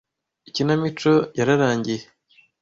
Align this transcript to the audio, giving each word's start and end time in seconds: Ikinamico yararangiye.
Ikinamico 0.49 1.11
yararangiye. 1.37 2.03